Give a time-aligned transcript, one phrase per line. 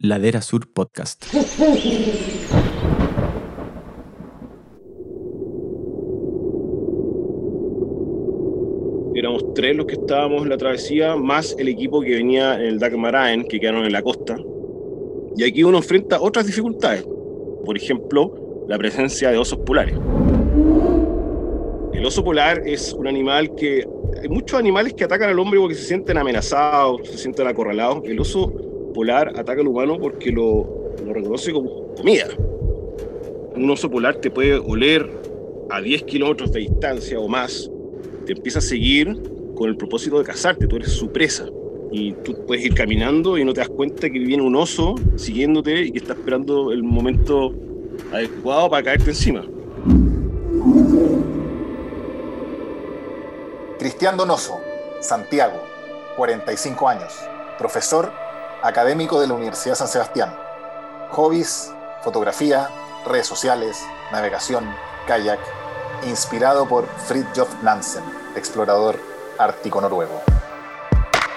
[0.00, 1.24] Ladera Sur Podcast.
[9.16, 12.78] Éramos tres los que estábamos en la travesía, más el equipo que venía en el
[12.78, 14.36] Dagmaraen, que quedaron en la costa.
[15.36, 17.04] Y aquí uno enfrenta otras dificultades.
[17.64, 19.96] Por ejemplo, la presencia de osos polares.
[21.92, 23.84] El oso polar es un animal que...
[24.22, 28.02] Hay muchos animales que atacan al hombre porque se sienten amenazados, se sienten acorralados.
[28.04, 28.67] El oso
[28.98, 32.26] polar ataca al humano porque lo, lo reconoce como comida.
[33.54, 35.08] Un oso polar te puede oler
[35.70, 37.70] a 10 kilómetros de distancia o más,
[38.26, 39.16] te empieza a seguir
[39.54, 41.46] con el propósito de cazarte, tú eres su presa.
[41.92, 45.82] Y tú puedes ir caminando y no te das cuenta que viene un oso siguiéndote
[45.82, 47.54] y que está esperando el momento
[48.12, 49.46] adecuado para caerte encima.
[53.78, 54.58] Cristian Donoso,
[55.00, 55.62] Santiago,
[56.16, 57.14] 45 años,
[57.58, 58.10] profesor
[58.62, 60.34] académico de la Universidad San Sebastián.
[61.10, 61.72] Hobbies,
[62.02, 62.68] fotografía,
[63.06, 64.64] redes sociales, navegación,
[65.06, 65.38] kayak,
[66.06, 68.04] inspirado por Fridtjof Nansen,
[68.36, 68.98] explorador
[69.38, 70.20] ártico noruego.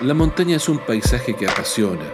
[0.02, 2.06] La montaña es un paisaje que apasiona,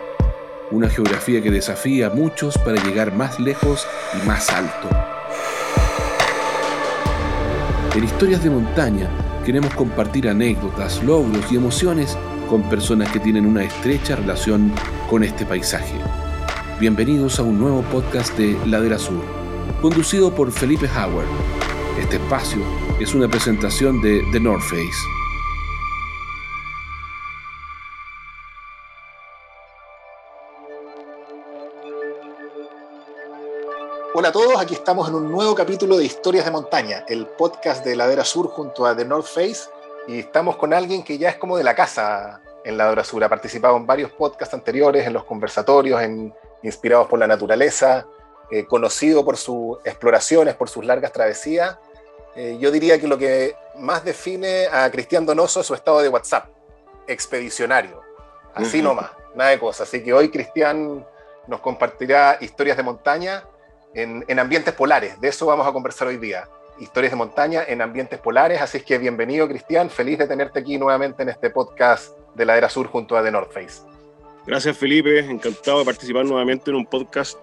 [0.71, 4.89] una geografía que desafía a muchos para llegar más lejos y más alto.
[7.95, 9.09] En historias de montaña
[9.45, 14.73] queremos compartir anécdotas, logros y emociones con personas que tienen una estrecha relación
[15.09, 15.95] con este paisaje.
[16.79, 19.21] Bienvenidos a un nuevo podcast de Ladera Sur,
[19.81, 21.27] conducido por Felipe Howard.
[21.99, 22.59] Este espacio
[22.99, 25.17] es una presentación de The North Face.
[34.13, 37.85] Hola a todos, aquí estamos en un nuevo capítulo de Historias de Montaña, el podcast
[37.85, 39.69] de Ladera Sur junto a The North Face
[40.07, 43.23] y estamos con alguien que ya es como de la casa en la Sur.
[43.23, 48.07] Ha participado en varios podcasts anteriores, en los conversatorios, en Inspirados por la Naturaleza,
[48.49, 51.77] eh, conocido por sus exploraciones, por sus largas travesías.
[52.35, 56.09] Eh, yo diría que lo que más define a Cristian Donoso es su estado de
[56.09, 56.47] WhatsApp,
[57.07, 58.01] expedicionario.
[58.53, 59.87] Así nomás, nada de cosas.
[59.87, 61.05] Así que hoy Cristian
[61.47, 63.43] nos compartirá historias de montaña
[63.93, 65.19] en, en ambientes polares.
[65.21, 66.47] De eso vamos a conversar hoy día
[66.79, 68.61] historias de montaña en ambientes polares.
[68.61, 69.89] Así que bienvenido, Cristian.
[69.89, 73.31] Feliz de tenerte aquí nuevamente en este podcast de la Era Sur junto a The
[73.31, 73.81] North Face.
[74.45, 75.19] Gracias, Felipe.
[75.19, 77.37] Encantado de participar nuevamente en un podcast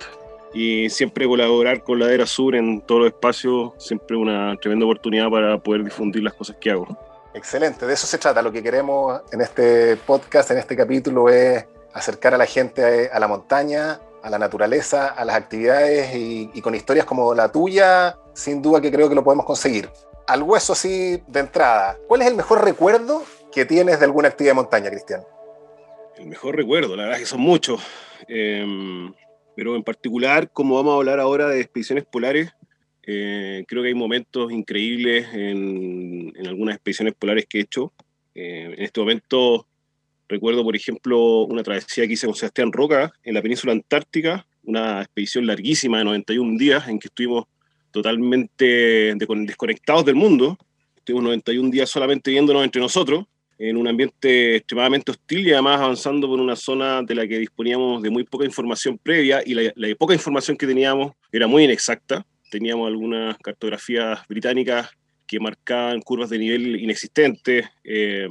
[0.55, 3.72] y siempre colaborar con la Era Sur en todos los espacios.
[3.78, 6.87] Siempre una tremenda oportunidad para poder difundir las cosas que hago.
[7.34, 8.41] Excelente, de eso se trata.
[8.41, 13.19] Lo que queremos en este podcast, en este capítulo, es acercar a la gente a,
[13.19, 18.16] la montaña, a la naturaleza, a las actividades y, y, con historias como la tuya,
[18.34, 19.89] sin duda que creo que lo podemos conseguir.
[20.27, 23.22] Al hueso así de entrada, ¿cuál es el mejor recuerdo
[23.53, 25.22] que tienes de alguna actividad de montaña, Cristian?
[26.17, 27.81] El mejor recuerdo, la verdad es que son muchos.
[28.28, 28.65] Eh,
[29.56, 32.53] pero en particular, como vamos a hablar ahora de expediciones polares,
[33.06, 37.93] eh, creo que hay momentos increíbles en, en, algunas expediciones polares que he hecho.
[38.34, 39.66] Eh, en este momento
[40.28, 45.03] recuerdo, por ejemplo, una travesía que hice con Sebastián Roca en la península antártica, una
[45.03, 47.45] expedición larguísima de 91 días en que estuvimos
[47.94, 50.59] totalmente desconectados del mundo.
[50.97, 53.25] Estuvimos 91 días solamente viéndonos entre nosotros,
[53.56, 58.03] en un ambiente extremadamente hostil y además avanzando por una zona de la que disponíamos
[58.03, 62.27] de muy poca información previa y la, poca información que teníamos era muy inexacta.
[62.50, 64.91] Teníamos algunas cartografías británicas
[65.25, 68.27] que marcaban curvas de nivel inexistentes, eh,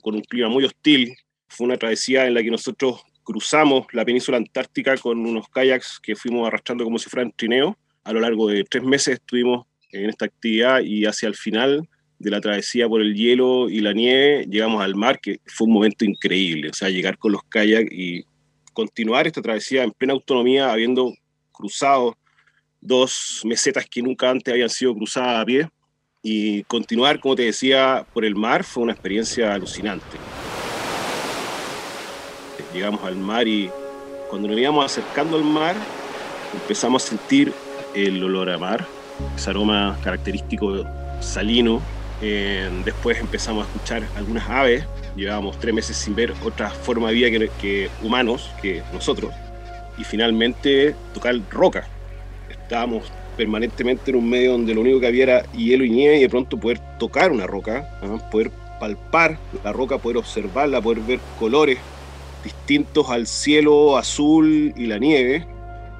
[0.00, 1.12] con un clima muy hostil.
[1.48, 6.14] Fue una travesía en la que nosotros cruzamos la península antártica con unos kayaks que
[6.14, 10.26] fuimos arrastrando como si fueran trineos a lo largo de tres meses estuvimos en esta
[10.26, 11.88] actividad y hacia el final
[12.18, 15.74] de la travesía por el hielo y la nieve llegamos al mar, que fue un
[15.74, 18.24] momento increíble, o sea, llegar con los kayaks y
[18.72, 21.12] continuar esta travesía en plena autonomía, habiendo
[21.52, 22.16] cruzado
[22.80, 25.68] dos mesetas que nunca antes habían sido cruzadas a pie,
[26.22, 30.16] y continuar, como te decía, por el mar fue una experiencia alucinante.
[32.74, 33.70] Llegamos al mar y
[34.28, 35.74] cuando nos íbamos acercando al mar,
[36.52, 37.52] empezamos a sentir
[37.94, 38.86] el olor a mar,
[39.36, 40.84] ese aroma característico
[41.20, 41.80] salino.
[42.20, 44.84] Eh, después empezamos a escuchar algunas aves,
[45.16, 49.32] llevábamos tres meses sin ver otra forma de vida que, humanos, que nosotros,
[49.96, 51.86] y finalmente tocar roca.
[52.50, 53.04] Estábamos
[53.36, 56.28] permanentemente en un medio donde lo único que había era hielo y nieve y de
[56.28, 58.18] pronto poder tocar una roca, ¿no?
[58.30, 58.50] poder
[58.80, 61.78] palpar la roca, poder observarla, poder ver colores
[62.42, 65.46] distintos al cielo azul y la nieve.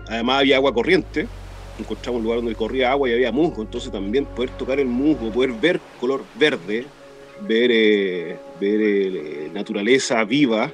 [0.09, 1.29] Además había agua corriente,
[1.79, 5.31] encontramos un lugar donde corría agua y había musgo, entonces también poder tocar el musgo,
[5.31, 6.85] poder ver color verde,
[7.47, 10.71] ver, eh, ver eh, naturaleza viva,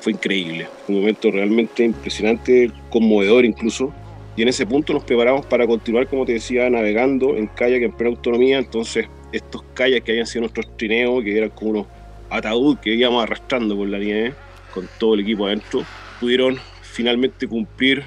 [0.00, 3.92] fue increíble, un momento realmente impresionante, conmovedor incluso.
[4.34, 7.92] Y en ese punto nos preparamos para continuar, como te decía, navegando en kayak en
[7.92, 8.58] plena autonomía.
[8.58, 11.86] Entonces, estos kayaks que habían sido nuestros trineos, que eran como unos
[12.30, 14.34] ataúd que íbamos arrastrando por la nieve,
[14.74, 15.84] con todo el equipo adentro,
[16.18, 18.04] pudieron finalmente cumplir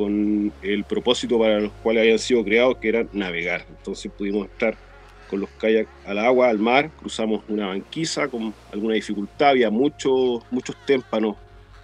[0.00, 3.66] con el propósito para los cuales habían sido creados, que era navegar.
[3.68, 4.74] Entonces pudimos estar
[5.28, 10.42] con los kayaks al agua, al mar, cruzamos una banquisa con alguna dificultad, había muchos,
[10.50, 11.36] muchos témpanos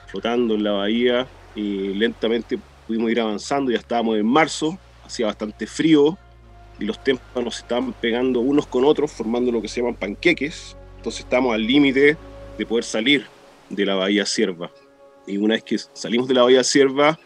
[0.06, 5.66] flotando en la bahía y lentamente pudimos ir avanzando, ya estábamos en marzo, hacía bastante
[5.66, 6.16] frío
[6.80, 10.74] y los témpanos se estaban pegando unos con otros, formando lo que se llaman panqueques,
[10.96, 12.16] entonces estábamos al límite
[12.56, 13.26] de poder salir
[13.68, 14.70] de la bahía Sierva.
[15.26, 17.18] Y una vez que salimos de la bahía Sierva,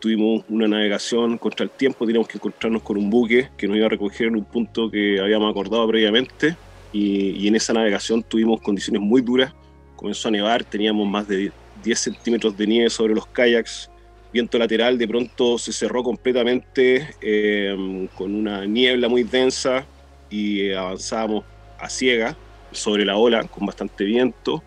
[0.00, 3.86] tuvimos una navegación contra el tiempo, teníamos que encontrarnos con un buque que nos iba
[3.86, 6.56] a recoger en un punto que habíamos acordado previamente
[6.92, 9.52] y, en esa navegación tuvimos condiciones muy duras,
[9.94, 11.52] comenzó a nevar, teníamos más de
[11.84, 13.90] 10 centímetros de nieve sobre los kayaks,
[14.32, 19.84] viento lateral de pronto se cerró completamente eh, con una niebla muy densa
[20.30, 21.44] y avanzábamos
[21.78, 22.36] a ciega
[22.72, 24.62] sobre la ola con bastante viento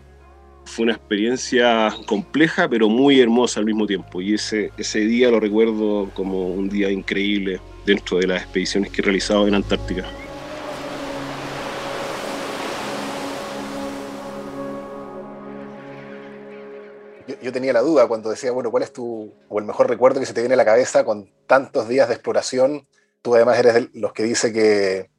[0.66, 4.22] fue una experiencia compleja, pero muy hermosa al mismo tiempo.
[4.22, 9.02] Y ese, ese día lo recuerdo como un día increíble dentro de las expediciones que
[9.02, 10.06] he realizado en Antártica.
[17.42, 20.26] Yo, tenía la duda cuando decía, bueno, ¿cuál es tu, o el mejor recuerdo que
[20.26, 22.88] se te viene a la cabeza con tantos días de exploración?
[23.22, 25.10] Tú además eres de los que dice que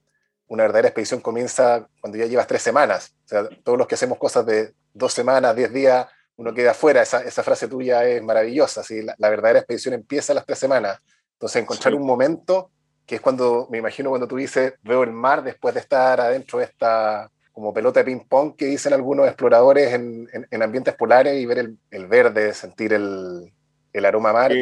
[0.48, 3.14] una verdadera expedición comienza cuando ya llevas tres semanas.
[3.24, 6.06] O sea, todos los que hacemos cosas de dos semanas, diez días,
[6.36, 7.02] uno queda afuera.
[7.02, 8.82] Esa, esa frase tuya es maravillosa.
[8.82, 9.02] ¿sí?
[9.18, 10.98] La, verdadera expedición empieza a las tres semanas.
[11.34, 12.70] Entonces, encontrar un momento
[13.04, 16.58] que es cuando, me imagino, cuando tú dices, veo el mar después de estar adentro
[16.58, 21.46] de esta como pelota de ping-pong que dicen algunos exploradores en, en, ambientes polares y
[21.46, 23.52] ver el, el verde, sentir el,
[23.92, 24.52] el aroma mar.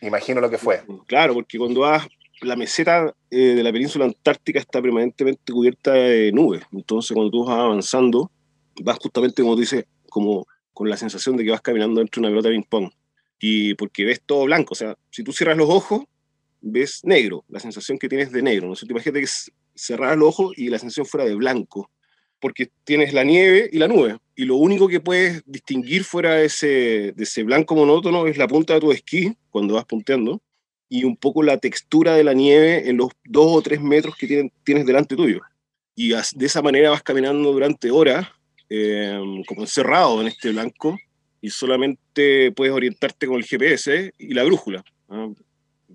[0.00, 0.82] Imagino lo que fue.
[1.06, 2.08] Claro, porque cuando vas
[2.40, 6.62] la meseta eh, de la península antártica está permanentemente cubierta de nubes.
[6.72, 8.30] Entonces, cuando tú vas avanzando,
[8.82, 12.26] vas justamente, como tú dices, como con la sensación de que vas caminando dentro de
[12.26, 12.90] una pelota de ping-pong.
[13.38, 14.72] Y porque ves todo blanco.
[14.72, 16.04] O sea, si tú cierras los ojos,
[16.60, 17.44] ves negro.
[17.48, 18.68] La sensación que tienes de negro.
[18.68, 19.28] No sé, te imagínate que
[19.74, 21.90] cerrar los ojos y la sensación fuera de blanco.
[22.40, 24.18] Porque tienes la nieve y la nube.
[24.34, 28.48] Y lo único que puedes distinguir fuera de ese, de ese blanco monótono es la
[28.48, 30.42] punta de tu esquí cuando vas punteando
[30.88, 34.28] y un poco la textura de la nieve en los dos o tres metros que
[34.28, 35.40] tienen, tienes delante tuyo.
[35.96, 38.28] Y de esa manera vas caminando durante horas,
[38.68, 40.96] em, como encerrado en este blanco,
[41.40, 44.82] y solamente puedes orientarte con el GPS y la brújula.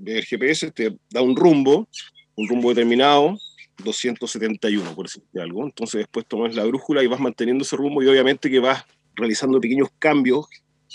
[0.06, 1.88] El GPS te da un rumbo,
[2.36, 3.36] un rumbo determinado,
[3.84, 5.64] 271, por decirte algo.
[5.66, 8.84] Entonces después tomas la brújula y vas manteniendo ese rumbo y obviamente que vas
[9.16, 10.46] realizando pequeños cambios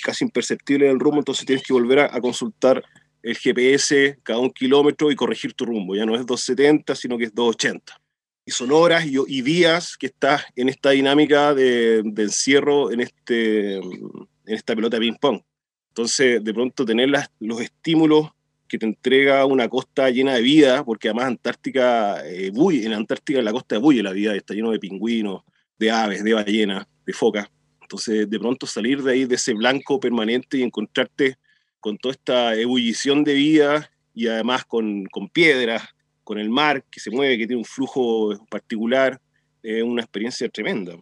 [0.02, 2.82] casi imperceptibles del rumbo, entonces tienes que volver a consultar
[3.24, 5.96] el GPS cada un kilómetro y corregir tu rumbo.
[5.96, 8.00] Ya no es 270, sino que es 280.
[8.46, 14.28] Y son horas y, días que estás en esta dinámica de, encierro en, este, en
[14.44, 15.40] esta pelota de ping-pong.
[15.88, 17.08] Entonces, de pronto tener
[17.38, 18.30] los estímulos
[18.68, 23.52] que te entrega una costa llena de vida, porque además Antártica eh, en Antártica la
[23.52, 25.42] costa bulle la vida, está lleno de pingüinos,
[25.78, 27.48] de aves, de ballenas, de focas.
[27.80, 31.36] Entonces, de pronto salir de ahí, de ese blanco permanente y encontrarte
[31.80, 35.93] con toda esta ebullición de vida y además con, con piedras,
[36.24, 39.20] con el mar que se mueve, que tiene un flujo particular,
[39.62, 40.96] es una experiencia tremenda.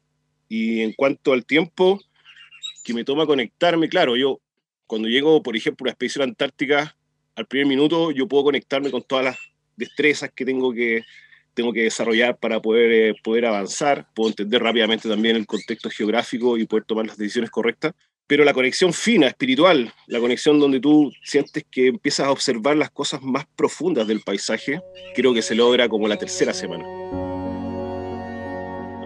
[0.49, 2.01] Y en cuanto al tiempo
[2.85, 4.41] que me toma conectarme, claro, yo
[4.87, 6.97] cuando llego, por ejemplo, a la expedición antártica,
[7.35, 9.39] al primer minuto yo puedo conectarme con todas las
[9.77, 11.03] destrezas que tengo que,
[11.55, 16.59] tengo que desarrollar para poder, eh, poder avanzar, puedo entender rápidamente también el contexto geográfico
[16.59, 17.95] y poder tomar las decisiones correctas,
[18.27, 22.91] pero la conexión fina, espiritual, la conexión donde tú sientes que empiezas a observar las
[22.91, 24.81] cosas más profundas del paisaje,
[25.15, 26.85] creo que se logra como la tercera semana.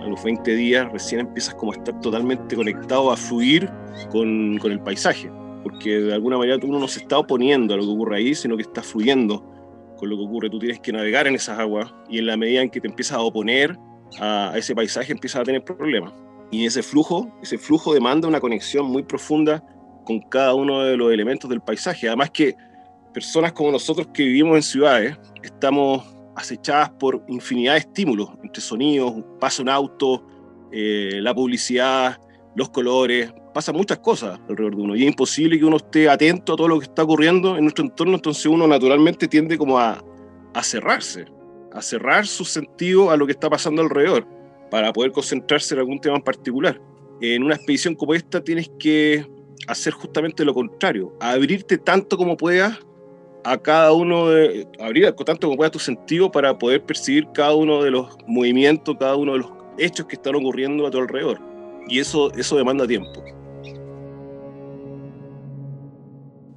[0.02, 3.68] A los 20 días recién empiezas como a estar totalmente conectado, a fluir
[4.10, 5.30] con, con el paisaje,
[5.62, 8.56] porque de alguna manera tú no se está oponiendo a lo que ocurre ahí, sino
[8.56, 9.44] que está fluyendo
[9.96, 10.50] con lo que ocurre.
[10.50, 13.16] Tú tienes que navegar en esas aguas y en la medida en que te empiezas
[13.16, 13.76] a oponer
[14.20, 16.12] a ese paisaje empiezas a tener problemas.
[16.50, 19.62] Y ese flujo, ese flujo demanda una conexión muy profunda
[20.04, 22.06] con cada uno de los elementos del paisaje.
[22.06, 22.54] Además que
[23.12, 26.04] personas como nosotros que vivimos en ciudades estamos
[26.36, 30.24] acechadas por infinidad de estímulos, entre sonidos, pasa un auto,
[30.70, 32.20] eh, la publicidad,
[32.54, 36.52] los colores, pasan muchas cosas alrededor de uno y es imposible que uno esté atento
[36.52, 40.02] a todo lo que está ocurriendo en nuestro entorno, entonces uno naturalmente tiende como a,
[40.52, 41.24] a cerrarse,
[41.72, 44.35] a cerrar su sentido a lo que está pasando alrededor
[44.70, 46.80] para poder concentrarse en algún tema en particular.
[47.20, 49.26] En una expedición como esta tienes que
[49.66, 52.78] hacer justamente lo contrario, abrirte tanto como puedas
[53.44, 57.82] a cada uno de, abrir tanto como puedas tu sentido para poder percibir cada uno
[57.82, 61.40] de los movimientos, cada uno de los hechos que están ocurriendo a tu alrededor.
[61.88, 63.22] Y eso, eso demanda tiempo.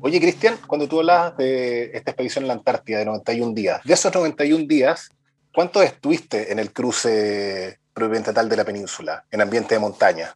[0.01, 3.93] Oye, Cristian, cuando tú hablas de esta expedición en la Antártida de 91 días, de
[3.93, 5.11] esos 91 días,
[5.53, 10.33] ¿cuántos estuviste en el cruce propiamente tal de la península, en ambiente de montaña?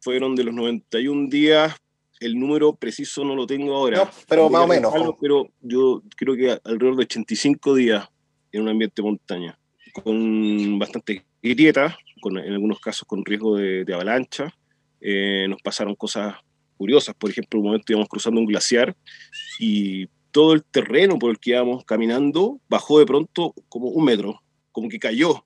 [0.00, 1.74] Fueron de los 91 días,
[2.20, 4.10] el número preciso no lo tengo ahora.
[4.28, 4.92] pero más o menos.
[5.20, 8.08] pero yo creo que alrededor de 85 días
[8.52, 9.58] en un ambiente de montaña,
[10.02, 14.54] con bastante grieta, con, en algunos casos con riesgo de, avalancha.
[15.00, 16.36] Eh, nos pasaron cosas
[16.76, 17.14] curiosas.
[17.16, 18.96] Por ejemplo, un momento íbamos cruzando un glaciar
[19.58, 24.40] y todo el terreno por el que íbamos caminando bajó de pronto como un metro,
[24.70, 25.44] como que cayó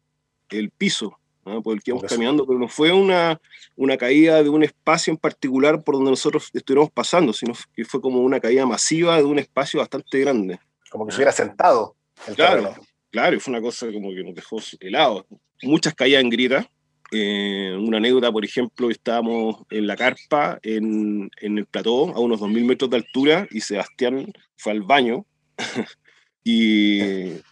[0.50, 1.18] el piso
[1.62, 3.40] por el que íbamos caminando, pero no fue una,
[3.76, 8.00] una caída de un espacio en particular por donde nosotros estuviéramos pasando, sino que fue
[8.00, 10.58] como una caída masiva de un espacio bastante grande.
[10.90, 12.86] Como que se hubiera sentado el claro, terreno.
[13.10, 15.24] Claro, y fue una cosa como que nos dejó helados.
[15.62, 16.68] Muchas caídas en grita,
[17.12, 22.40] eh, una anécdota, por ejemplo, estábamos en la carpa, en, en el plató, a unos
[22.40, 25.24] 2.000 metros de altura, y Sebastián fue al baño
[26.44, 27.00] y,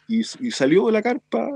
[0.09, 1.49] y, salió de la carpa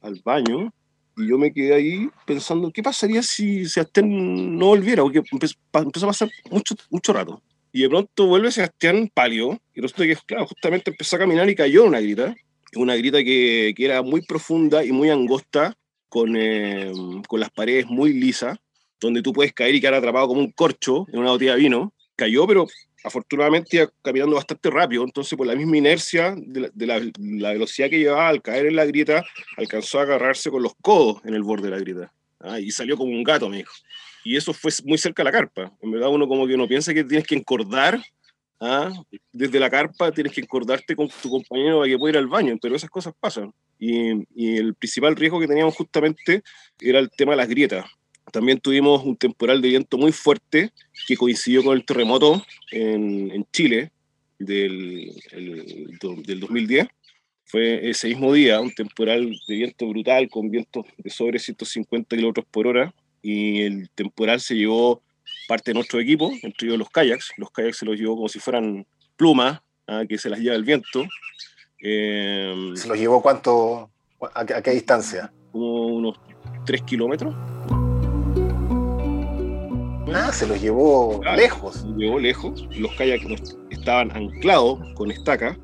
[0.00, 0.72] al baño,
[1.16, 5.02] y yo me quedé ahí pensando, ¿qué pasaría si Sebastián no volviera?
[5.02, 7.42] Porque empezó, a pasar mucho, mucho rato.
[7.72, 11.54] Y de pronto vuelve Sebastián pálido, y resulta que, claro, justamente empezó a caminar y
[11.54, 12.34] cayó una grita,
[12.76, 15.76] una grita que, que era muy profunda y muy angosta,
[16.08, 16.92] con, eh,
[17.26, 18.56] con las paredes muy lisas,
[19.00, 21.92] donde tú puedes caer y quedar atrapado como un corcho en una botella de vino.
[22.14, 22.66] Cayó, pero
[23.04, 26.98] afortunadamente iba caminando bastante rápido, entonces por la misma inercia de, la,
[27.52, 29.24] velocidad que llevaba al caer en la grieta,
[29.56, 32.12] alcanzó a agarrarse con los codos en el borde de la grieta.
[32.40, 32.58] ¿ah?
[32.58, 33.72] Y salió como un gato, me dijo.
[34.24, 35.72] Y eso fue muy cerca de la carpa.
[35.82, 38.02] En verdad uno como que uno piensa que tienes que encordar
[38.58, 38.90] ¿ah?
[39.32, 42.56] desde la carpa, tienes que encordarte con tu compañero para que pueda ir al baño,
[42.60, 43.52] pero esas cosas pasan.
[43.78, 46.42] Y, el principal riesgo que teníamos justamente
[46.80, 47.84] era el tema de las grietas.
[48.34, 50.72] También tuvimos un temporal de viento muy fuerte
[51.06, 53.92] que coincidió con el terremoto en, en Chile
[54.38, 55.12] del,
[56.26, 56.86] del 2010.
[57.46, 62.46] Fue ese mismo día un temporal de viento brutal con vientos de sobre 150 kilómetros
[62.50, 65.00] por hora y el temporal se llevó
[65.48, 67.32] parte de nuestro equipo, entre ellos los kayaks.
[67.36, 68.86] Los kayaks se los llevó como si fueran
[69.16, 70.02] plumas ¿ah?
[70.06, 71.06] que se las lleva el viento
[71.86, 73.90] Em, ¿Se los llevó cuánto?
[74.34, 75.30] A, qué distancia?
[75.52, 76.18] Como unos
[76.64, 77.34] 3 kilómetros.
[80.12, 81.76] Ah, se los llevó lejos.
[81.76, 82.68] Se los llevó lejos.
[82.76, 85.56] Los kayaks estaban anclados con estacas,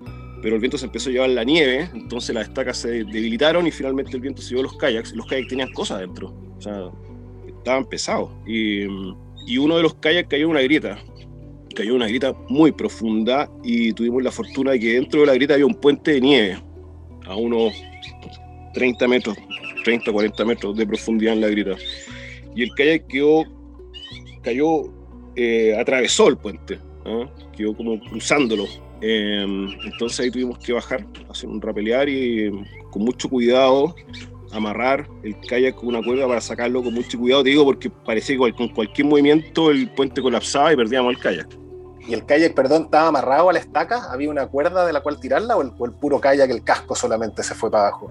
[0.43, 3.71] pero el viento se empezó a llevar la nieve, entonces las estacas se debilitaron y
[3.71, 5.13] finalmente el viento se llevó los kayaks.
[5.13, 6.91] Los kayaks tenían cosas dentro, o sea,
[7.47, 8.31] estaban pesados.
[8.47, 8.85] Y,
[9.47, 10.99] y uno de los kayaks cayó en una grieta
[11.75, 15.55] cayó una grieta muy profunda y tuvimos la fortuna de que dentro de la grieta
[15.55, 16.59] había un puente de nieve
[17.27, 17.73] a unos
[18.75, 19.37] 30 metros,
[19.85, 21.77] 30, 40 metros de profundidad en la grieta.
[22.55, 23.45] Y el kayak quedó,
[24.43, 24.85] cayó,
[25.37, 27.29] eh, atravesó el puente, ¿ah?
[27.57, 28.65] quedó como cruzándolo.
[29.01, 32.51] Em, entonces ahí tuvimos que bajar, hacer un rapelear y
[32.91, 33.95] con mucho cuidado
[34.53, 38.37] amarrar el kayak con una cuerda para sacarlo con mucho cuidado, te digo, porque parecía
[38.37, 41.49] que con cualquier movimiento el puente colapsaba y perdíamos el kayak.
[42.07, 44.11] ¿Y el kayak, perdón, estaba amarrado a la estaca?
[44.11, 47.55] ¿Había una cuerda de la cual tirarla o el, puro kayak, el casco solamente se
[47.55, 48.11] fue para abajo?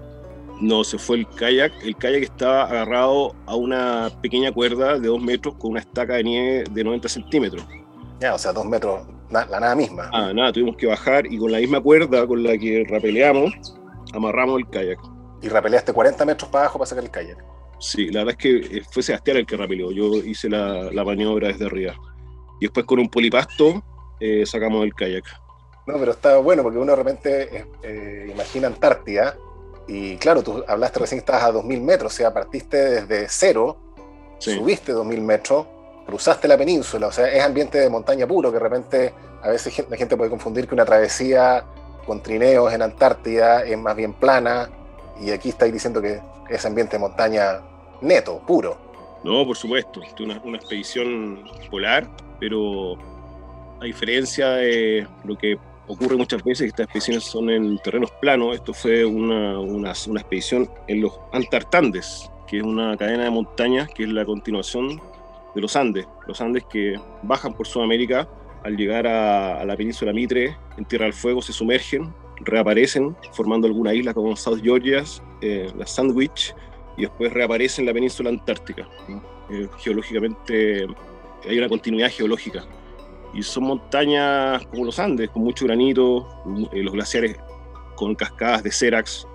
[0.60, 1.72] No, se fue el kayak.
[1.82, 6.24] El kayak estaba agarrado a una pequeña cuerda de dos metros con una estaca de
[6.24, 7.64] nieve de 90 centímetros.
[8.20, 10.10] Ya, o sea, dos metros, la nada misma.
[10.12, 13.52] Ah, nada, tuvimos que bajar y con la misma cuerda con la que rapeleamos,
[14.12, 14.98] amarramos el kayak.
[15.40, 17.42] ¿Y rapeleaste 40 metros para abajo para sacar el kayak?
[17.78, 19.90] Sí, la verdad es que eh, fue Sebastián el que rapeleó.
[19.90, 21.94] Yo hice la, la maniobra desde arriba
[22.60, 23.82] y después con un polipasto
[24.20, 25.24] eh, sacamos el kayak.
[25.86, 29.36] No, pero está bueno porque uno de repente eh, eh, imagina Antártida
[29.90, 33.76] y claro, tú hablaste recién que estabas a 2.000 metros, o sea, partiste desde cero,
[34.38, 35.66] subiste 2.000 metros,
[36.06, 39.84] cruzaste la península, o sea, es ambiente de montaña puro que de repente a veces
[39.90, 41.64] la gente puede confundir que una travesía
[42.06, 44.70] con trineos en Antártida es más bien plana
[45.20, 47.60] y aquí estáis diciendo que es ambiente de montaña
[48.00, 48.78] neto, puro.
[49.24, 52.96] No, por supuesto, una, una expedición polar pero
[53.80, 55.58] a diferencia de lo que
[55.90, 60.70] ocurre muchas veces, que estas expediciones son en terrenos planos, esto fue una, una, expedición
[60.86, 65.00] en los Antartandes, que es una cadena de montañas que es la continuación
[65.54, 68.28] de los Andes, los Andes que bajan por Sudamérica
[68.62, 73.92] al llegar a, la península Mitre, en Tierra del Fuego, se sumergen, reaparecen formando alguna
[73.92, 75.02] isla como South Georgia,
[75.40, 76.54] eh, la Sandwich,
[76.96, 78.88] y después reaparecen en la península Antártica.
[79.50, 80.86] Eh, geológicamente
[81.48, 82.64] hay una continuidad geológica.
[83.32, 86.26] Y son montañas como los Andes, con mucho granito,
[86.72, 87.36] eh, los glaciares
[87.96, 89.26] con cascadas de Cerax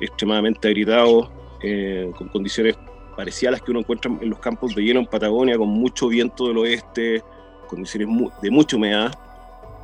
[0.00, 1.30] extremadamente agritados,
[1.62, 2.76] eh, con condiciones
[3.16, 6.08] parecidas a las que uno encuentra en los campos de hielo en Patagonia, con mucho
[6.08, 7.22] viento del oeste,
[7.68, 8.08] condiciones
[8.42, 9.12] de mucha humedad,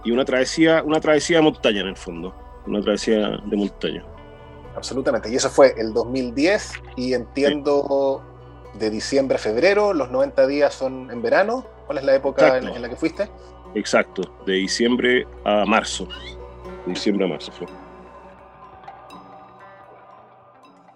[0.05, 2.35] y una travesía, una travesía de montaña en el fondo,
[2.67, 4.05] una travesía de montaña.
[4.75, 8.23] Absolutamente, y eso fue el 2010, y entiendo
[8.75, 12.81] de diciembre a febrero, los 90 días son en verano, ¿cuál es la época en,
[12.81, 13.29] la que fuiste?
[13.75, 16.07] Exacto, de diciembre a marzo,
[16.87, 17.67] de diciembre a marzo fue.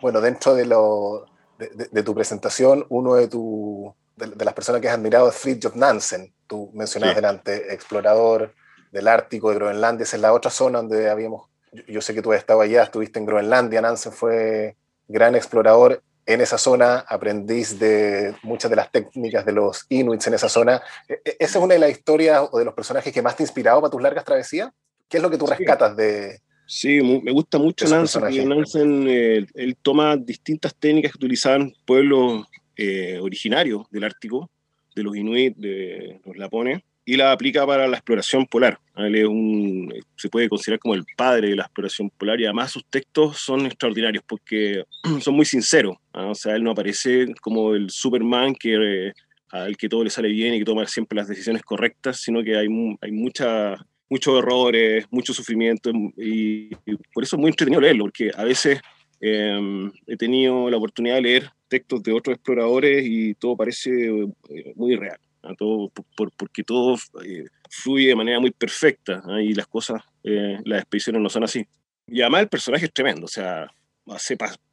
[0.00, 1.26] Bueno, dentro de, lo,
[1.58, 6.32] de, tu presentación, uno de, tu, de, las personas que has admirado es Fridtjof Nansen,
[6.46, 8.54] tú mencionabas delante, explorador
[8.92, 11.48] del Ártico, de Groenlandia, esa es la otra zona donde habíamos,
[11.88, 14.76] yo, sé que tú has estado allá, estuviste en Groenlandia, Nansen fue
[15.08, 20.34] gran explorador en esa zona, aprendiz de muchas de las técnicas de los inuits en
[20.34, 20.82] esa zona.
[21.08, 23.42] E, e, ¿Esa es una de las historias o de los personajes que más te
[23.42, 24.70] ha inspirado para tus largas travesías?
[25.08, 29.46] ¿Qué es lo que tú rescatas de, Sí, me gusta mucho Nansen, porque Nansen eh,
[29.54, 34.50] él toma distintas técnicas que utilizaban pueblos eh, originarios del Ártico,
[34.94, 38.78] de los Inuit, de los Lapones, y la aplica para la exploración polar.
[38.96, 42.70] Él es un, se puede considerar como el padre de la exploración polar y además
[42.72, 44.84] sus textos son extraordinarios porque
[45.20, 45.96] son muy sinceros.
[46.12, 46.28] ¿ah?
[46.28, 49.12] O sea, él no aparece como el Superman que, eh,
[49.50, 52.56] al que todo le sale bien y que toma siempre las decisiones correctas, sino que
[52.56, 52.68] hay,
[53.00, 53.76] hay mucha
[54.08, 56.70] muchos errores, mucho sufrimiento, y,
[57.12, 58.80] por eso es muy entretenido leerlo, porque a veces
[59.20, 64.72] em, he tenido la oportunidad de leer textos de otros exploradores y todo parece eh,
[64.76, 65.18] muy real,
[65.56, 70.80] todo, por, porque todo eh, fluye de manera muy perfecta y las cosas, eh, las
[70.80, 71.66] expediciones no son así.
[72.06, 73.66] Y además el personaje es tremendo, o sea,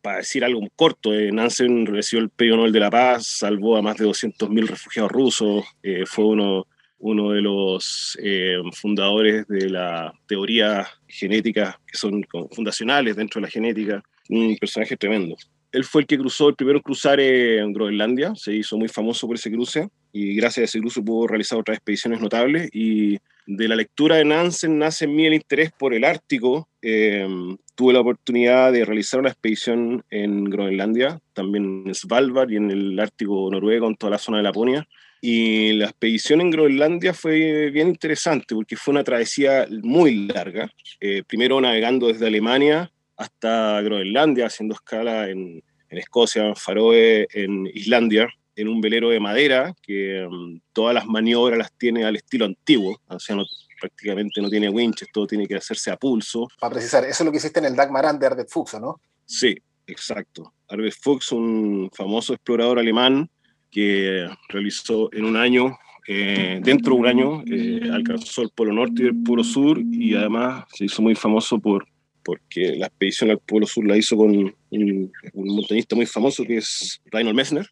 [0.01, 3.97] para decir algo corto, Nansen recibió el Premio Nobel de la Paz, salvó a más
[3.97, 5.63] de 200.000 refugiados rusos,
[6.05, 6.67] fue uno
[7.01, 13.51] uno de los eh, fundadores de la teoría genética, que son fundacionales dentro de la
[13.51, 15.35] genética, un personaje tremendo.
[15.71, 19.35] Él fue el que cruzó el primero cruzar en Groenlandia, se hizo muy famoso por
[19.35, 23.75] ese cruce y gracias a ese cruce pudo realizar otras expediciones notables y de la
[23.75, 26.69] lectura de Nansen nace en mí el interés por el Ártico.
[26.81, 27.27] Eh,
[27.75, 32.99] tuve la oportunidad de realizar una expedición en Groenlandia, también en Svalbard y en el
[32.99, 34.87] Ártico noruego, en toda la zona de Laponia.
[35.19, 40.71] Y la expedición en Groenlandia fue bien interesante porque fue una travesía muy larga.
[40.99, 47.67] Eh, primero navegando desde Alemania hasta Groenlandia, haciendo escala en, en Escocia, en Faroe, en
[47.67, 52.45] Islandia, en un velero de madera que mm, todas las maniobras las tiene al estilo
[52.45, 53.37] antiguo, o sea,
[53.79, 56.47] prácticamente no tiene winches, todo tiene que hacerse a pulso.
[56.59, 59.01] Para precisar, eso es lo que hiciste en el Dagmaran de Arvid Fuchs, ¿no?
[59.25, 59.55] Sí,
[59.87, 60.53] exacto.
[60.67, 63.29] Arvid Fuchs, un famoso explorador alemán,
[63.71, 69.03] que realizó en un año, eh, dentro de un año, eh, alcanzó el Polo Norte
[69.03, 71.87] y el Polo Sur y además se hizo muy famoso por,
[72.23, 77.01] porque la expedición al Polo Sur la hizo con un, montañista muy famoso que es
[77.05, 77.67] Reinhold Messner.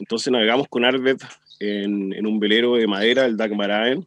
[0.00, 1.18] Entonces navegamos con Arvid
[1.60, 4.06] en, en, un velero de madera, el Dagmaraen,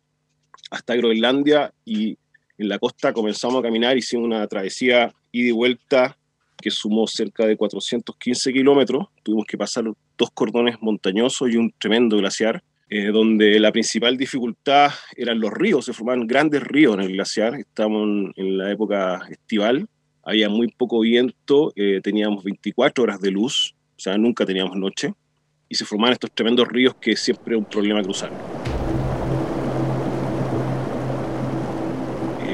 [0.72, 2.18] hasta Groenlandia y
[2.58, 6.18] en la costa comenzamos a caminar, hicimos una travesía ida y vuelta
[6.62, 9.08] que sumó cerca de 415 kilómetros.
[9.22, 9.86] Tuvimos que pasar
[10.18, 15.86] dos cordones montañosos y un tremendo glaciar, eh, donde la principal dificultad eran los ríos,
[15.86, 17.56] se formaban grandes ríos en el glaciar.
[17.56, 19.88] Estamos en, la época estival,
[20.24, 25.14] había muy poco viento, eh, teníamos 24 horas de luz, o sea, nunca teníamos noche,
[25.74, 28.30] y se formaban estos tremendos ríos que siempre es un problema cruzar.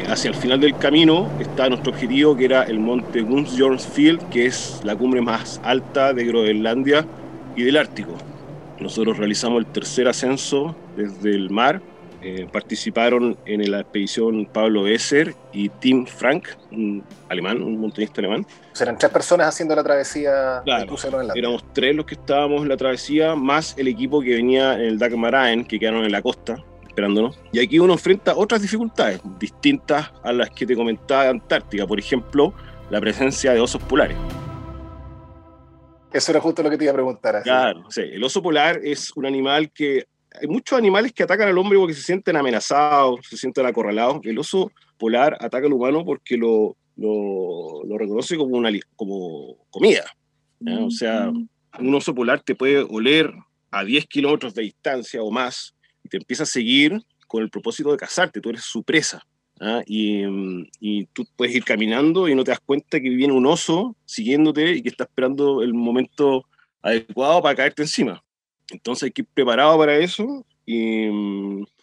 [0.09, 4.81] hacia el final del camino está nuestro objetivo, que era el monte Gunsbjornsfield, que es
[4.83, 7.05] la cumbre más alta de Groenlandia
[7.55, 8.15] y del Ártico.
[8.79, 11.83] Nosotros realizamos el tercer ascenso desde el mar.
[12.21, 18.45] Eh, participaron en la expedición Pablo Esser y Tim Frank, un alemán, un montañista alemán.
[18.79, 20.95] eran tres personas haciendo la travesía claro,
[21.33, 24.99] Éramos tres los que estábamos en la travesía, más el equipo que venía en el
[24.99, 27.39] Dagmaraen, que quedaron en la costa esperándonos.
[27.53, 31.99] Y aquí uno enfrenta otras dificultades distintas a las que te comentaba de Antártica, por
[31.99, 32.53] ejemplo,
[32.89, 34.17] la presencia de osos polares.
[36.11, 37.41] Eso era justo lo que te iba a preguntar.
[37.43, 38.01] Claro, sí.
[38.01, 40.07] el oso polar es un animal que...
[40.39, 44.19] Hay muchos animales que atacan al hombre porque se sienten amenazados, se sienten acorralados.
[44.23, 50.05] El oso polar ataca al humano porque lo, lo, lo reconoce como, una, como comida.
[50.81, 51.31] O sea,
[51.79, 53.33] un oso polar te puede oler
[53.71, 55.73] a 10 kilómetros de distancia o más
[56.09, 59.25] te empieza a seguir con el propósito de cazarte, tú eres su presa.
[59.61, 59.81] ¿ah?
[59.85, 60.23] Y,
[60.79, 64.71] y, tú puedes ir caminando y no te das cuenta que viene un oso siguiéndote
[64.71, 66.45] y que está esperando el momento
[66.81, 68.23] adecuado para caerte encima.
[68.71, 71.07] Entonces hay que ir preparado para eso y,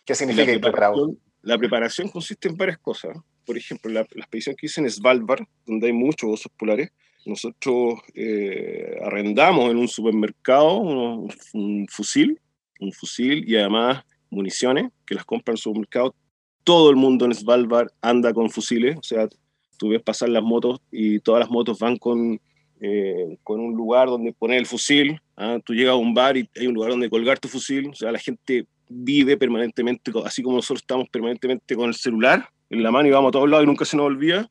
[0.04, 1.16] ¿Qué significa ir preparado?
[1.42, 3.16] La preparación consiste en varias cosas.
[3.44, 6.90] Por ejemplo, la, expedición que hice en Svalbard, donde hay muchos osos polares,
[7.24, 12.40] nosotros eh, arrendamos en un supermercado un, fusil,
[12.80, 16.14] un fusil y además municiones que las compran en el supermercado.
[16.62, 19.28] Todo el mundo en Svalbard anda con fusiles, o sea,
[19.76, 22.40] tú ves pasar las motos y todas las motos van con,
[22.80, 25.20] eh, con un lugar donde poner el fusil.
[25.36, 25.58] ¿ah?
[25.64, 28.12] Tú llegas a un bar y hay un lugar donde colgar tu fusil, o sea,
[28.12, 33.08] la gente vive permanentemente, así como nosotros estamos permanentemente con el celular en la mano
[33.08, 34.50] y vamos a todos lados y nunca se nos olvida,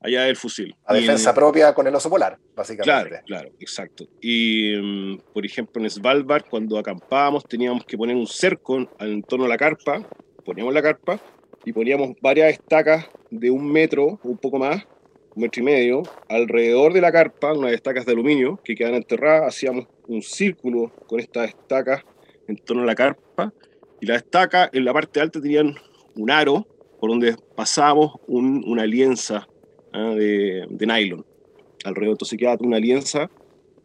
[0.00, 0.74] allá el fusil.
[0.84, 2.84] A defensa propia con el oso polar, básicamente.
[2.84, 4.06] Claro, claro, exacto.
[4.20, 9.46] Y, mm, por ejemplo, en Svalbard, cuando acampábamos, teníamos que poner un cerco en torno
[9.46, 10.06] a la carpa,
[10.44, 11.20] poníamos la carpa
[11.64, 14.86] y poníamos varias estacas de un metro, un poco más,
[15.36, 19.54] un metro y medio, alrededor de la carpa, unas estacas de aluminio que quedan enterradas,
[19.54, 22.02] hacíamos un círculo con estas estacas
[22.48, 23.52] en torno a la carpa
[24.00, 25.74] y las estacas en la parte alta tenían
[26.16, 26.66] un aro
[26.98, 29.46] por donde pasábamos una alianza
[29.92, 30.14] ¿ah?
[30.14, 31.24] de, nylon
[31.84, 32.14] alrededor.
[32.14, 33.30] Entonces quedaba una alianza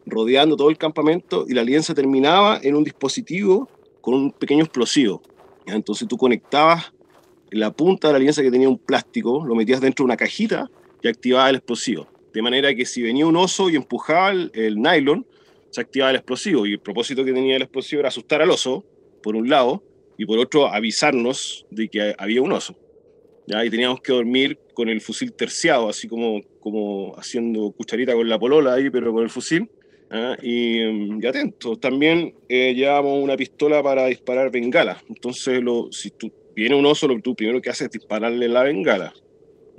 [0.06, 5.22] rodeando todo el campamento y la alianza terminaba en un dispositivo con un pequeño explosivo.
[5.66, 6.94] Entonces tú conectabas
[7.50, 10.72] la punta de la alianza que tenía un plástico, lo metías dentro de una cajita
[11.02, 12.08] y activaba el explosivo.
[12.34, 15.26] De manera que si venía un oso y empujaba el, nylon,
[15.70, 16.66] se activaba el explosivo.
[16.66, 18.86] Y el propósito que tenía el explosivo era asustar al oso,
[19.22, 19.84] por un lado,
[20.18, 22.78] y por otro avisarnos de que había un oso.
[23.48, 23.66] ¿ya?
[23.66, 28.40] Y teníamos que dormir con el fusil terciado, así como, como haciendo cucharita con la
[28.40, 29.70] polola ahí, pero con el fusil.
[30.42, 35.02] Y, y, atentos, también eh, llevamos una pistola para disparar bengala.
[35.08, 38.50] Entonces, lo, si tú, viene un oso, lo que tú primero que haces es dispararle
[38.50, 39.14] la bengala,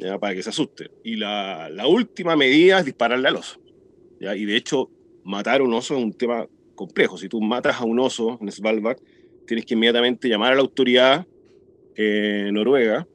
[0.03, 0.19] ¿ya?
[0.19, 0.91] para que se asuste.
[1.05, 3.61] Y la, la, última medida es dispararle al oso.
[4.21, 4.37] ¿ya?
[4.37, 4.91] Y de hecho,
[5.25, 7.17] matar a un oso es un tema complejo.
[7.17, 8.99] Si tú matas a un oso en Svalbard,
[9.47, 11.27] tienes que inmediatamente llamar a la autoridad
[11.97, 13.07] eh, noruega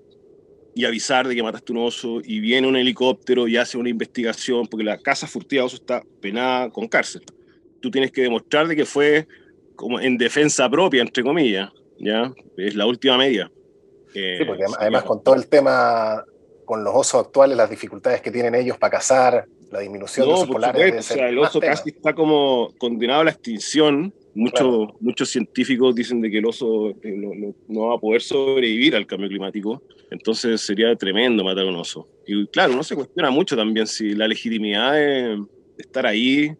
[0.75, 4.67] y avisar de que mataste un oso y viene un helicóptero y hace una investigación,
[4.67, 7.23] porque la casa furtiva de oso está penada con cárcel.
[7.81, 9.27] Tú tienes que demostrar de que fue
[9.75, 12.31] como en defensa propia, entre comillas, ¿ya?
[12.57, 13.51] Es la última media.
[14.13, 16.23] sí, porque además con todo el tema,
[16.67, 20.49] con los osos actuales, las dificultades que tienen ellos para cazar, la disminución de osos
[20.49, 21.11] polares.
[21.11, 26.21] o sea, el oso casi está como condenado a la extinción Muchos, muchos científicos dicen
[26.21, 30.95] de que el oso eh, no, va a poder sobrevivir al cambio climático, entonces sería
[30.95, 32.07] tremendo matar a un oso.
[32.27, 35.43] Y claro, uno se cuestiona mucho también si la legitimidad de,
[35.79, 36.51] estar ahí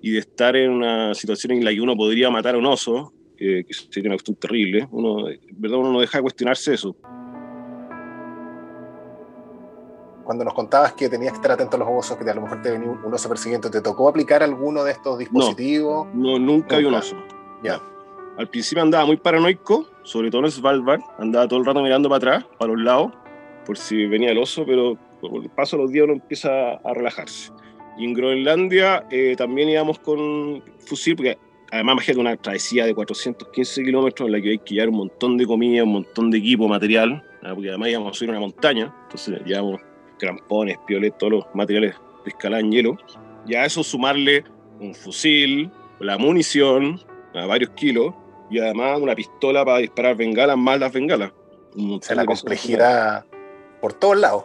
[0.00, 3.12] y de estar en una situación en la que uno podría matar a un oso,
[3.36, 5.80] que sería una cuestión terrible, uno, ¿verdad?
[5.80, 6.96] uno no deja de cuestionarse eso
[10.32, 12.62] cuando nos contabas que tenías que estar atento a los osos, que a lo mejor
[12.62, 16.08] te venía un oso persiguiente, ¿te tocó aplicar alguno de estos dispositivos?
[16.14, 17.16] No, nunca, vi un oso.
[17.62, 17.78] Ya.
[18.38, 22.16] Al principio andaba muy paranoico, sobre todo en Svalbard, andaba todo el rato mirando para
[22.16, 23.12] atrás, para los lados,
[23.66, 26.94] por si venía el oso, pero por el paso de los días uno empieza a
[26.94, 27.52] relajarse.
[27.98, 31.36] Y en Groenlandia eh, también íbamos con fusil, porque
[31.70, 35.36] además imagínate una travesía de 415 kilómetros en la que hay que llevar un montón
[35.36, 39.42] de comida, un montón de equipo, material, porque además íbamos a subir una montaña, entonces
[39.44, 39.78] llevamos
[40.22, 42.96] crampones, piolet, todos los materiales de escalada en hielo.
[43.44, 44.44] Y a eso sumarle
[44.78, 47.00] un fusil, la munición,
[47.34, 48.14] a varios kilos,
[48.48, 51.32] y además una pistola para disparar bengalas más las bengalas.
[51.76, 53.24] O sea, la complejidad
[53.80, 54.44] por todos lados.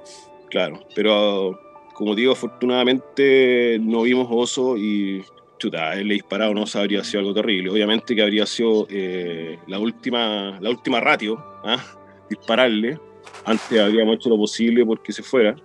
[0.49, 1.59] Claro, pero
[1.93, 5.23] como digo, afortunadamente no vimos oso y
[5.59, 7.69] chuta, le disparado no habría sido algo terrible.
[7.69, 11.83] Obviamente que habría sido eh, la, última, la última ratio, ¿ah?
[12.29, 12.99] dispararle,
[13.45, 15.55] antes habríamos hecho lo posible porque se fuera,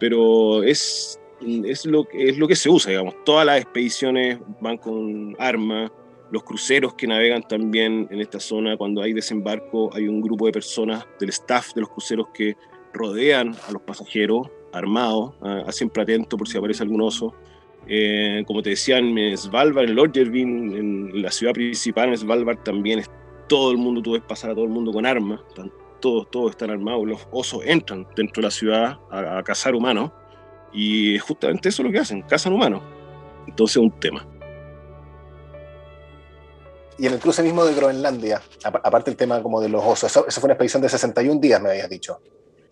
[0.00, 3.14] pero es, es, lo, es lo que se usa, digamos.
[3.24, 5.90] Todas las expediciones van con armas,
[6.30, 10.52] los cruceros que navegan también en esta zona, cuando hay desembarco, hay un grupo de
[10.52, 12.56] personas del staff de los cruceros que
[12.94, 15.34] rodean a los pasajeros armados,
[15.70, 17.34] siempre atento por si aparece algún oso.
[17.86, 23.02] Eh, como te decía, en Svalbard, en Lodgervin, en la ciudad principal, en Svalbard, también
[23.48, 25.40] todo el mundo, tú ves pasar a todo el mundo con armas,
[26.02, 30.10] todos, todos están armados, los osos entran dentro de la ciudad a, cazar humanos
[30.74, 32.82] y justamente eso es lo que hacen, cazan humanos.
[33.46, 34.28] Entonces es un tema.
[36.98, 40.40] Y en el cruce mismo de Groenlandia, aparte el tema como de los osos, eso,
[40.40, 42.20] fue una expedición de 61 días, me habías dicho.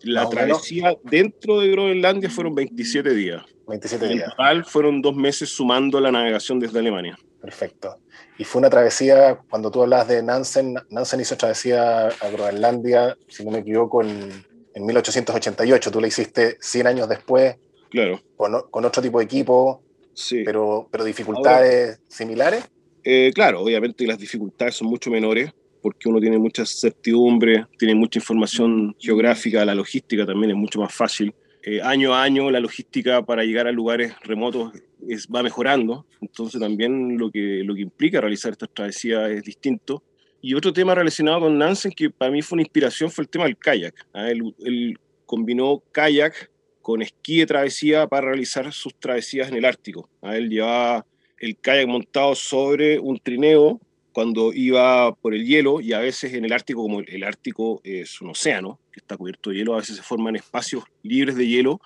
[0.03, 3.43] La travesía dentro de Groenlandia fueron 27 días.
[3.67, 4.23] 27 días.
[4.23, 7.17] En total fueron dos meses sumando la navegación desde Alemania.
[7.41, 7.97] Perfecto.
[8.37, 13.45] Y fue una travesía, cuando tú hablas de Nansen, Nansen hizo travesía a Groenlandia, si
[13.45, 15.91] no me equivoco, en, 1888.
[15.91, 17.57] Tú la hiciste 100 años después.
[17.89, 18.21] Claro.
[18.37, 19.83] Con, otro tipo de equipo.
[20.13, 20.43] Sí.
[20.43, 22.63] Pero, pero dificultades similares.
[23.03, 25.51] Eh, claro, obviamente las dificultades son mucho menores.
[25.81, 30.93] porque uno tiene mucha certidumbre, tiene mucha información geográfica, la logística también es mucho más
[30.93, 31.33] fácil.
[31.63, 34.71] Eh, año a año la logística para llegar a lugares remotos
[35.13, 40.03] es, va mejorando, entonces también lo que, lo que implica realizar esta travesía es distinto.
[40.41, 43.45] Y otro tema relacionado con Nansen que para mí fue una inspiración fue el tema
[43.45, 43.93] del kayak.
[44.13, 44.29] ¿ah?
[44.29, 50.09] Él, combinó kayak con esquí de travesía para realizar sus travesías en el Ártico.
[50.21, 50.35] ¿ah?
[50.35, 51.05] Él llevaba
[51.37, 53.79] el kayak montado sobre un trineo
[54.11, 58.19] cuando iba por el hielo y a veces en el Ártico, como el Ártico es
[58.21, 61.79] un océano que está cubierto de hielo, a veces se forman espacios libres de hielo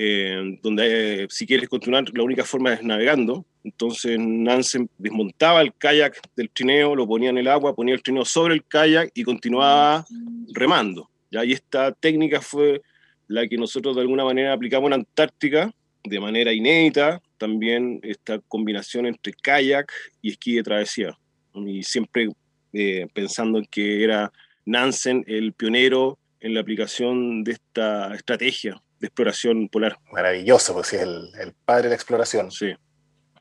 [0.00, 3.44] eh, donde eh, si quieres continuar la única forma es navegando.
[3.64, 8.24] Entonces Nansen desmontaba el kayak del trineo, lo ponía en el agua, ponía el trineo
[8.24, 10.06] sobre el kayak y continuaba
[10.54, 11.10] remando.
[11.32, 11.44] ¿ya?
[11.44, 12.80] Y esta técnica fue
[13.26, 19.04] la que nosotros de alguna manera aplicamos en Antártica de manera inédita, también esta combinación
[19.04, 19.90] entre kayak
[20.22, 21.18] y esquí de travesía
[21.54, 22.28] y siempre
[22.72, 24.32] eh, pensando en que era
[24.64, 29.98] Nansen el pionero en la aplicación de esta estrategia de exploración polar.
[30.12, 32.50] Maravilloso, pues sí, es el, el padre de la exploración.
[32.50, 32.74] Sí.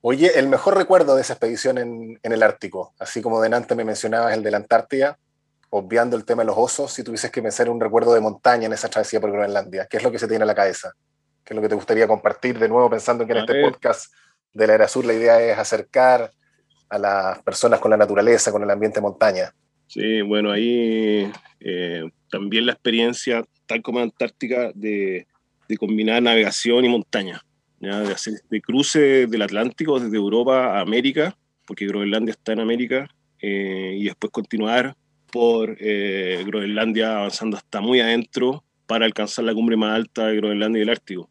[0.01, 3.83] Oye, el mejor recuerdo de esa expedición en, en el Ártico, así como delante me
[3.83, 5.17] mencionabas el de la Antártida,
[5.69, 8.73] obviando el tema de los osos, si tuvieses que pensar un recuerdo de montaña en
[8.73, 10.93] esa travesía por Groenlandia, ¿qué es lo que se tiene en la cabeza?
[11.43, 14.13] ¿Qué es lo que te gustaría compartir de nuevo pensando que en este podcast
[14.53, 16.31] de la Era Sur la idea es acercar
[16.89, 19.53] a las personas con la naturaleza, con el ambiente montaña.
[19.87, 25.27] Sí, bueno, ahí eh, también la experiencia, tal como en Antártica, de,
[25.67, 27.43] de combinar navegación y montaña,
[27.79, 33.07] de hacer este cruce del Atlántico desde Europa a América, porque Groenlandia está en América,
[33.41, 34.95] eh, y después continuar
[35.31, 40.79] por eh, Groenlandia avanzando hasta muy adentro para alcanzar la cumbre más alta de Groenlandia
[40.79, 41.29] y el Ártico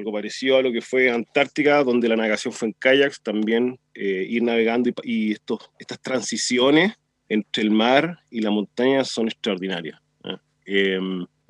[0.00, 4.26] algo parecido a lo que fue Antártica, donde la navegación fue en kayaks, también eh,
[4.28, 6.94] ir navegando y, estos, estas transiciones
[7.28, 10.00] entre el mar y la montaña son extraordinarias.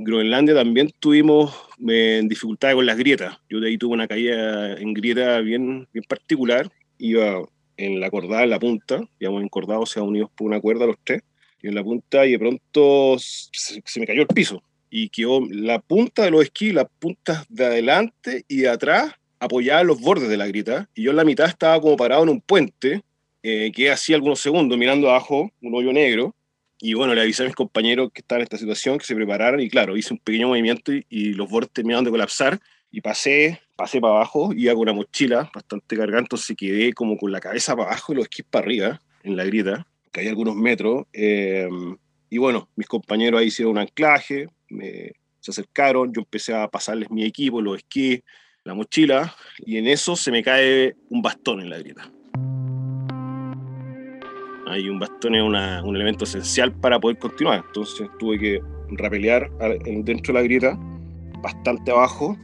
[0.02, 1.54] Groenlandia también tuvimos
[1.88, 3.38] eh, dificultades con las grietas.
[3.48, 6.70] Yo de ahí tuve una caída en grieta bien, bien particular.
[6.98, 7.42] Iba
[7.76, 10.96] en la cordada, en la punta, digamos, encordados, o sea, unidos por una cuerda los
[11.02, 11.22] tres,
[11.62, 15.78] y en la punta, y de pronto se me cayó el piso y quedó la
[15.78, 20.28] punta de los esquís, las puntas de adelante y de atrás apoyadas en los bordes
[20.28, 20.88] de la grita.
[20.94, 23.02] Y yo en la mitad estaba como parado en un puente,
[23.42, 26.34] eh, que hacía algunos segundos mirando abajo, un hoyo negro.
[26.80, 29.60] Y bueno, le avisé a mis compañeros que estaban en esta situación, que se prepararan.
[29.60, 32.58] Y claro, hice un pequeño movimiento y, los bordes terminaron de colapsar.
[32.90, 37.30] Y pasé, pasé para abajo, iba con una mochila bastante cargada, entonces quedé como con
[37.30, 40.56] la cabeza para abajo y los esquís para arriba, en la grita, que hay algunos
[40.56, 41.06] metros.
[41.12, 41.68] Eh,
[42.30, 47.10] y bueno, mis compañeros ahí hicieron un anclaje, me, se acercaron, yo empecé a pasarles
[47.10, 48.22] mi equipo, los esquís,
[48.64, 52.10] la mochila, y en eso se me cae un bastón en la grieta.
[54.70, 55.56] Ahí un bastón es un
[55.96, 59.50] elemento esencial para poder continuar, entonces tuve que rapelear
[59.84, 60.78] dentro de la grieta,
[61.42, 62.36] bastante abajo,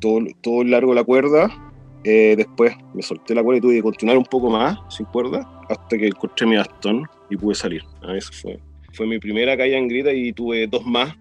[0.00, 1.72] todo, todo el largo de la cuerda,
[2.04, 5.50] eh, después me solté la cuerda y tuve que continuar un poco más sin cuerda
[5.68, 7.82] hasta que encontré mi bastón y pude salir.
[8.02, 8.60] A eso fue.
[8.92, 11.16] Fue mi primera caída en grita y tuve dos más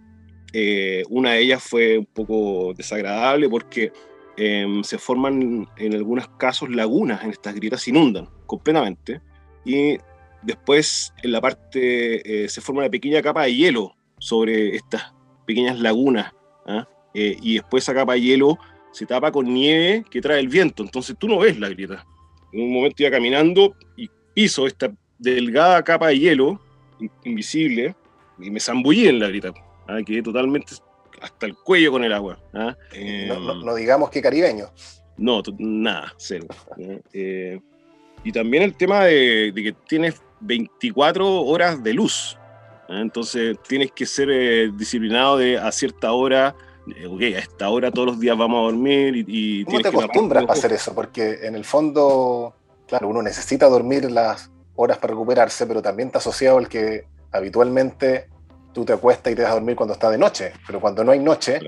[0.55, 3.91] eh, una de ellas fue un poco desagradable porque
[4.37, 9.19] em, se forman en algunos casos lagunas en estas grietas, se inundan completamente
[9.65, 9.97] y
[10.43, 15.13] después en la parte eh, se forma una pequeña capa de hielo sobre estas
[15.45, 16.33] pequeñas lagunas
[16.65, 16.87] ¿ah?
[17.13, 18.57] eh, y después esa capa de hielo
[18.91, 22.05] se tapa con nieve que trae el viento, entonces tú no ves la grieta.
[22.51, 26.61] En un momento iba caminando y piso esta delgada capa de hielo
[27.23, 27.95] invisible
[28.39, 29.51] y me zambullí en la grieta
[29.87, 29.99] ¿ah?
[30.05, 30.73] quedé totalmente
[31.21, 32.37] hasta el cuello con el agua.
[32.53, 32.75] ¿ah?
[32.95, 34.65] no, em, digamos que caribeño.
[35.17, 36.47] No, nada, cero.
[37.13, 37.59] Eh,
[38.23, 42.37] y también el tema de, que tienes 24 horas de luz.
[42.89, 42.99] ¿ah?
[43.01, 46.55] Entonces tienes que ser eh, disciplinado de a cierta hora.
[46.95, 49.25] Eh, ok, a esta hora todos los días vamos a dormir y...
[49.27, 50.93] y ¿Cómo te acostumbras a hacer eso?
[50.93, 52.55] Porque en el fondo,
[52.87, 58.27] claro, uno necesita dormir las horas para recuperarse, pero también está asociado el que habitualmente
[58.73, 61.11] tú te acuestas y te vas a dormir cuando está de noche, pero cuando no
[61.11, 61.59] hay noche,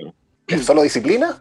[0.48, 1.40] ¿es solo disciplina?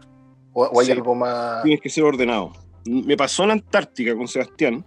[0.53, 1.63] ¿O, hay algo más...?
[1.63, 2.53] Tienes que ser ordenado.
[2.85, 4.85] Me pasó en Antártica con Sebastián,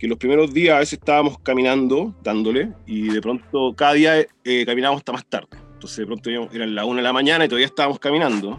[0.00, 4.64] que los primeros días a veces estábamos caminando, dándole, y de pronto cada día eh,
[4.64, 5.48] caminábamos hasta más tarde.
[5.74, 8.58] Entonces de pronto eran la una de la mañana y todavía estábamos caminando.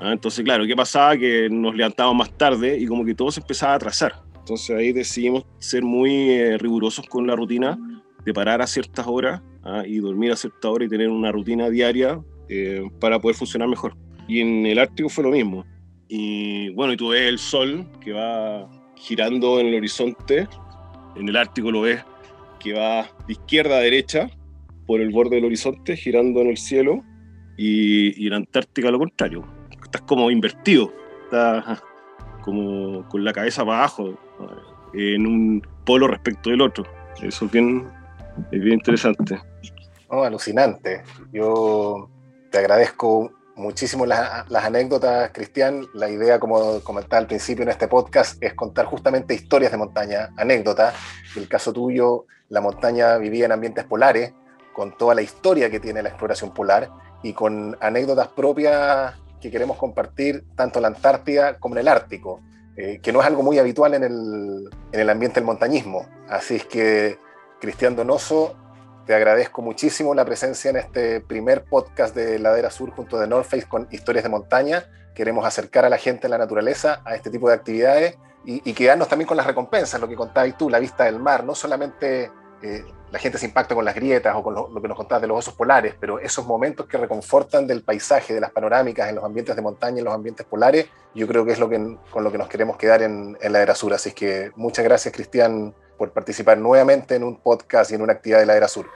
[0.00, 0.12] ¿Ah?
[0.12, 1.16] Entonces, claro, ¿qué pasaba?
[1.16, 4.20] Que nos levantábamos más tarde y como que todo se empezaba a atrasar.
[4.36, 7.78] Entonces ahí decidimos ser muy eh, rigurosos con la rutina
[8.24, 9.84] de parar a ciertas horas ¿ah?
[9.86, 13.96] y dormir a cierta hora y tener una rutina diaria eh, para poder funcionar mejor.
[14.26, 15.64] Y en el Ártico fue lo mismo.
[16.08, 18.68] Y bueno, y tú ves el sol que va
[18.98, 20.48] girando en el horizonte,
[21.16, 22.04] en el Ártico lo ves
[22.60, 24.28] que va de izquierda a derecha
[24.86, 27.02] por el borde del horizonte, girando en el cielo,
[27.56, 29.44] y, y en Antártica lo contrario.
[29.82, 30.92] Estás como invertido,
[31.24, 31.82] estás
[32.42, 34.18] como con la cabeza para abajo,
[34.94, 36.84] en un polo respecto del otro.
[37.22, 37.86] Eso es bien,
[38.50, 39.38] es bien interesante.
[40.08, 41.02] Oh, alucinante.
[41.32, 42.08] Yo
[42.50, 45.86] te agradezco muchísimo las, anécdotas, Cristian.
[45.94, 50.30] La idea, como comentaba al principio en este podcast, es contar justamente historias de montaña,
[50.36, 50.94] anécdotas.
[51.36, 54.32] El caso tuyo, la montaña vivía en ambientes polares,
[54.72, 56.88] con toda la historia que tiene la exploración polar
[57.22, 62.40] y con anécdotas propias que queremos compartir tanto en la Antártida como en el Ártico,
[62.76, 66.06] eh, que no es algo muy habitual en el, en el ambiente del montañismo.
[66.28, 67.18] Así es que,
[67.60, 68.54] Cristian Donoso,
[69.08, 73.26] te agradezco muchísimo la presencia en este primer podcast de Ladera Sur junto a The
[73.26, 74.84] North Face con historias de montaña.
[75.14, 78.74] Queremos acercar a la gente en la naturaleza a este tipo de actividades y, y
[78.74, 82.30] quedarnos también con las recompensas, lo que contabas tú, la vista del mar, no solamente
[82.60, 85.28] eh, la gente se impacta con las grietas o con lo, que nos contabas de
[85.28, 89.24] los osos polares, pero esos momentos que reconfortan del paisaje, de las panorámicas en los
[89.24, 92.30] ambientes de montaña, en los ambientes polares, yo creo que es lo que, con lo
[92.30, 93.94] que nos queremos quedar en, en Ladera Sur.
[93.94, 98.38] Así que muchas gracias, Cristian, por participar nuevamente en un podcast y en una actividad
[98.38, 98.86] de la Era Sur.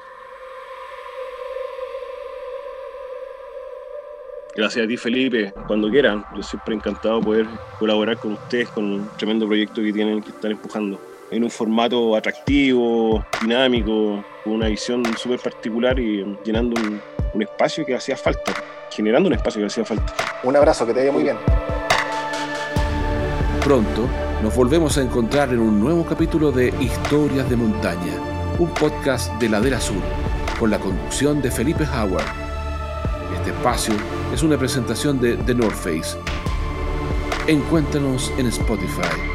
[4.54, 5.52] Gracias a ti, Felipe.
[5.66, 7.46] Cuando quieran, yo siempre encantado de poder
[7.78, 11.00] colaborar con ustedes con un tremendo proyecto que tienen, que están empujando.
[11.30, 17.00] En un formato atractivo, dinámico, con una visión súper particular y llenando un,
[17.32, 18.52] un espacio que hacía falta,
[18.90, 20.14] generando un espacio que hacía falta.
[20.42, 21.38] Un abrazo, que te vaya muy bien.
[23.64, 28.14] Pronto nos volvemos a encontrar en un nuevo capítulo de Historias de Montaña,
[28.58, 30.02] un podcast de Ladera Sur,
[30.58, 32.24] con la conducción de Felipe Howard.
[33.36, 33.94] Este espacio
[34.34, 36.18] es una presentación de The North Face.
[37.46, 39.31] Encuéntranos en Spotify